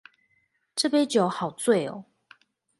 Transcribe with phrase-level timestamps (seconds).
[0.75, 2.05] 這杯酒好醉喔